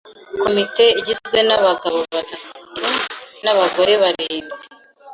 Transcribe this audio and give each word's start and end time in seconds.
Komite 0.41 0.85
igizwe 0.99 1.39
n'abagabo 1.47 1.97
batatu 2.13 2.49
n'abagore 3.43 3.93
barindwi. 4.01 4.61